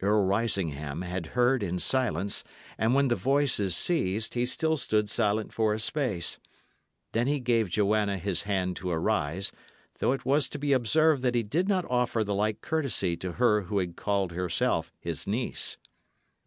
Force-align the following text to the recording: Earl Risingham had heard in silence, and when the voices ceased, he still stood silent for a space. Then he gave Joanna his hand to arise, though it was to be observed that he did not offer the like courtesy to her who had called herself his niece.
Earl 0.00 0.24
Risingham 0.24 1.02
had 1.02 1.26
heard 1.36 1.62
in 1.62 1.78
silence, 1.78 2.42
and 2.78 2.94
when 2.94 3.08
the 3.08 3.14
voices 3.16 3.76
ceased, 3.76 4.32
he 4.32 4.46
still 4.46 4.78
stood 4.78 5.10
silent 5.10 5.52
for 5.52 5.74
a 5.74 5.78
space. 5.78 6.38
Then 7.12 7.26
he 7.26 7.38
gave 7.38 7.68
Joanna 7.68 8.16
his 8.16 8.44
hand 8.44 8.76
to 8.76 8.88
arise, 8.88 9.52
though 9.98 10.12
it 10.12 10.24
was 10.24 10.48
to 10.48 10.58
be 10.58 10.72
observed 10.72 11.20
that 11.20 11.34
he 11.34 11.42
did 11.42 11.68
not 11.68 11.84
offer 11.90 12.24
the 12.24 12.34
like 12.34 12.62
courtesy 12.62 13.14
to 13.18 13.32
her 13.32 13.64
who 13.64 13.76
had 13.76 13.94
called 13.94 14.32
herself 14.32 14.90
his 15.00 15.26
niece. 15.26 15.76